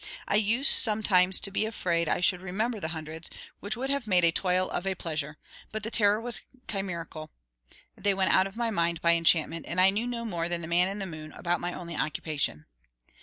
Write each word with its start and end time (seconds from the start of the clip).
I 0.27 0.33
used 0.37 0.71
sometimes 0.71 1.39
to 1.41 1.51
be 1.51 1.63
afraid 1.67 2.09
I 2.09 2.21
should 2.21 2.41
remember 2.41 2.79
the 2.79 2.87
hundreds; 2.87 3.29
which 3.59 3.77
would 3.77 3.91
have 3.91 4.07
made 4.07 4.23
a 4.25 4.31
toil 4.31 4.67
of 4.71 4.87
a 4.87 4.95
pleasure; 4.95 5.37
but 5.71 5.83
the 5.83 5.91
terror 5.91 6.19
was 6.19 6.41
chimerical, 6.67 7.29
they 7.95 8.15
went 8.15 8.33
out 8.33 8.47
of 8.47 8.57
my 8.57 8.71
mind 8.71 8.99
by 9.03 9.13
enchantment, 9.13 9.67
and 9.67 9.79
I 9.79 9.91
knew 9.91 10.07
no 10.07 10.25
more 10.25 10.49
than 10.49 10.61
the 10.61 10.67
man 10.67 10.87
in 10.87 10.97
the 10.97 11.05
moon 11.05 11.31
about 11.33 11.59
my 11.61 11.71
only 11.71 11.95
occupation. 11.95 12.65